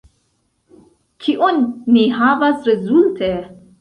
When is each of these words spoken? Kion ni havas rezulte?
Kion 1.25 1.61
ni 1.97 2.07
havas 2.23 2.67
rezulte? 2.71 3.31